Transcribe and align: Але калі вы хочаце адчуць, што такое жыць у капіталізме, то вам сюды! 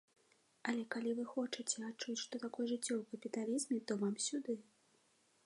Але 0.71 0.85
калі 0.95 1.11
вы 1.19 1.25
хочаце 1.33 1.77
адчуць, 1.89 2.17
што 2.23 2.41
такое 2.47 2.65
жыць 2.73 2.91
у 2.97 2.99
капіталізме, 3.13 3.77
то 3.89 4.01
вам 4.07 4.15
сюды! 4.31 4.53